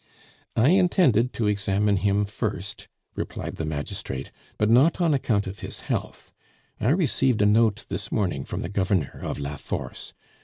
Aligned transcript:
"I 0.55 0.69
intended 0.69 1.31
to 1.33 1.45
examine 1.45 1.97
him 1.97 2.25
first," 2.25 2.87
replied 3.13 3.57
the 3.57 3.67
magistrate, 3.67 4.31
"but 4.57 4.67
not 4.67 4.99
on 4.99 5.13
account 5.13 5.45
of 5.45 5.59
his 5.59 5.81
health. 5.81 6.33
I 6.79 6.89
received 6.89 7.43
a 7.43 7.45
note 7.45 7.85
this 7.87 8.11
morning 8.11 8.43
from 8.43 8.63
the 8.63 8.69
Governor 8.69 9.19
of 9.21 9.37
La 9.39 9.57
Force. 9.57 10.15